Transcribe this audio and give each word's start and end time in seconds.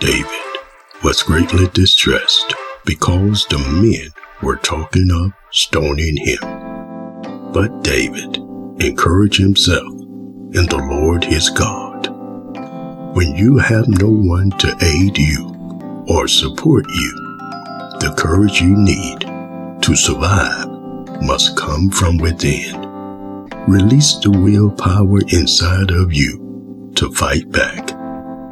David 0.00 0.24
was 1.02 1.24
greatly 1.24 1.66
distressed 1.68 2.54
because 2.84 3.46
the 3.46 3.58
men 3.58 4.12
were 4.42 4.56
talking 4.56 5.10
of 5.10 5.32
stoning 5.50 6.16
him. 6.16 6.38
But 7.52 7.82
David 7.82 8.36
encouraged 8.78 9.40
himself 9.40 9.92
in 10.54 10.66
the 10.66 10.86
Lord 10.88 11.24
his 11.24 11.50
God. 11.50 12.06
When 13.16 13.34
you 13.34 13.58
have 13.58 13.88
no 13.88 14.08
one 14.08 14.50
to 14.58 14.76
aid 14.80 15.18
you 15.18 16.04
or 16.08 16.28
support 16.28 16.84
you, 16.88 17.12
the 17.98 18.14
courage 18.16 18.60
you 18.60 18.76
need 18.76 19.22
to 19.82 19.96
survive 19.96 20.68
must 21.22 21.56
come 21.56 21.90
from 21.90 22.18
within. 22.18 22.80
Release 23.66 24.14
the 24.18 24.30
willpower 24.30 25.22
inside 25.28 25.90
of 25.90 26.12
you 26.12 26.92
to 26.94 27.10
fight 27.10 27.50
back, 27.50 27.90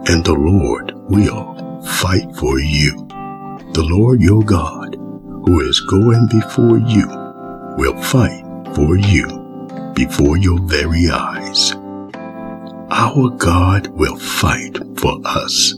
and 0.08 0.24
the 0.24 0.34
Lord 0.34 0.95
will 1.08 1.82
fight 1.82 2.34
for 2.36 2.58
you. 2.58 3.06
The 3.72 3.86
Lord 3.88 4.20
your 4.20 4.42
God, 4.42 4.96
who 4.96 5.60
is 5.60 5.80
going 5.80 6.26
before 6.28 6.78
you, 6.78 7.06
will 7.76 8.00
fight 8.02 8.44
for 8.74 8.96
you 8.96 9.92
before 9.94 10.36
your 10.36 10.60
very 10.60 11.08
eyes. 11.10 11.72
Our 12.90 13.30
God 13.30 13.88
will 13.88 14.16
fight 14.16 14.78
for 14.96 15.20
us. 15.24 15.74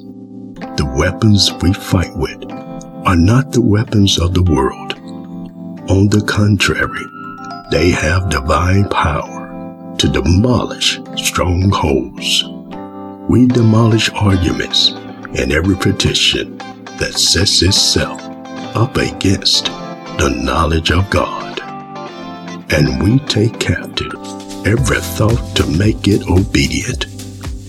The 0.76 0.94
weapons 0.96 1.52
we 1.62 1.72
fight 1.72 2.16
with 2.16 2.50
are 3.06 3.16
not 3.16 3.52
the 3.52 3.62
weapons 3.62 4.18
of 4.18 4.34
the 4.34 4.42
world. 4.42 4.94
On 5.90 6.08
the 6.08 6.24
contrary, 6.26 7.04
they 7.70 7.90
have 7.90 8.30
divine 8.30 8.88
power 8.88 9.94
to 9.98 10.08
demolish 10.08 11.00
strongholds. 11.16 12.44
We 13.28 13.46
demolish 13.46 14.10
arguments 14.14 14.92
and 15.38 15.52
every 15.52 15.76
petition 15.76 16.58
that 16.98 17.14
sets 17.14 17.62
itself 17.62 18.20
up 18.74 18.96
against 18.96 19.66
the 20.18 20.28
knowledge 20.42 20.90
of 20.90 21.08
God. 21.10 21.60
And 22.72 23.00
we 23.02 23.20
take 23.20 23.58
captive 23.60 24.12
every 24.66 25.00
thought 25.00 25.56
to 25.56 25.66
make 25.78 26.08
it 26.08 26.28
obedient 26.28 27.06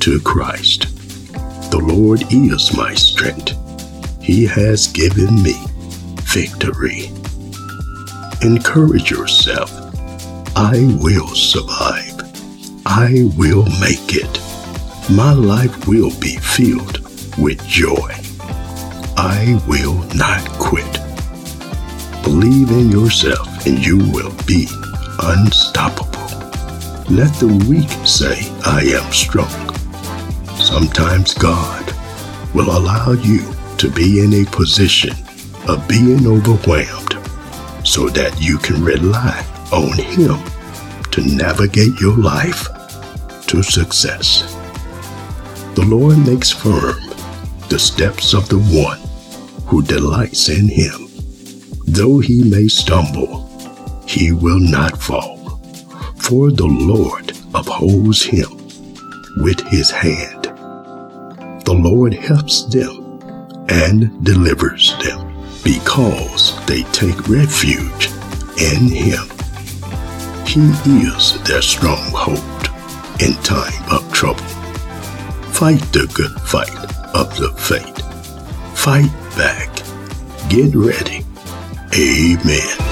to 0.01 0.19
Christ. 0.21 0.87
The 1.69 1.77
Lord 1.77 2.23
is 2.33 2.75
my 2.75 2.95
strength. 2.95 3.55
He 4.19 4.45
has 4.47 4.87
given 4.87 5.41
me 5.43 5.53
victory. 6.23 7.11
Encourage 8.41 9.11
yourself. 9.11 9.71
I 10.55 10.97
will 10.99 11.27
survive. 11.35 12.15
I 12.87 13.29
will 13.37 13.65
make 13.79 14.15
it. 14.15 14.39
My 15.11 15.33
life 15.33 15.87
will 15.87 16.11
be 16.19 16.37
filled 16.37 16.98
with 17.37 17.65
joy. 17.67 18.11
I 19.17 19.61
will 19.67 20.03
not 20.15 20.47
quit. 20.59 20.91
Believe 22.23 22.71
in 22.71 22.91
yourself 22.91 23.65
and 23.65 23.77
you 23.85 23.97
will 23.97 24.33
be 24.45 24.67
unstoppable. 25.21 26.09
Let 27.09 27.33
the 27.35 27.65
weak 27.67 27.89
say, 28.07 28.37
I 28.65 28.81
am 28.95 29.11
strong. 29.11 29.49
Sometimes 30.55 31.33
God 31.33 31.93
will 32.53 32.77
allow 32.77 33.11
you 33.11 33.41
to 33.77 33.89
be 33.89 34.19
in 34.23 34.33
a 34.33 34.49
position 34.51 35.13
of 35.67 35.87
being 35.87 36.27
overwhelmed 36.27 37.17
so 37.85 38.09
that 38.09 38.35
you 38.39 38.57
can 38.59 38.83
rely 38.83 39.45
on 39.71 39.97
Him 39.97 40.37
to 41.11 41.21
navigate 41.21 41.99
your 41.99 42.15
life 42.15 42.67
to 43.47 43.63
success. 43.63 44.55
The 45.75 45.85
Lord 45.85 46.17
makes 46.19 46.51
firm 46.51 47.08
the 47.69 47.79
steps 47.79 48.33
of 48.33 48.49
the 48.49 48.59
one 48.59 48.99
who 49.67 49.81
delights 49.83 50.49
in 50.49 50.67
Him. 50.67 51.09
Though 51.85 52.19
he 52.19 52.43
may 52.43 52.67
stumble, 52.67 53.49
he 54.07 54.31
will 54.31 54.59
not 54.59 55.01
fall, 55.01 55.59
for 56.17 56.51
the 56.51 56.67
Lord 56.67 57.35
upholds 57.53 58.23
him 58.23 58.49
with 59.37 59.59
his 59.67 59.89
hand. 59.89 60.43
The 61.65 61.73
Lord 61.73 62.13
helps 62.13 62.65
them 62.65 63.19
and 63.69 64.23
delivers 64.23 64.95
them 65.03 65.33
because 65.63 66.63
they 66.67 66.83
take 66.91 67.27
refuge 67.27 68.09
in 68.61 68.87
him. 68.87 69.25
He 70.45 70.61
is 71.07 71.41
their 71.43 71.63
stronghold 71.63 72.69
in 73.19 73.33
time 73.41 73.83
of 73.91 74.11
trouble. 74.13 74.45
Fight 75.53 75.81
the 75.91 76.09
good 76.13 76.39
fight 76.41 76.98
of 77.19 77.35
the 77.37 77.49
faith. 77.57 77.97
Fight 78.77 79.11
back. 79.35 79.69
Get 80.49 80.73
ready. 80.73 81.25
Amen. 81.93 82.88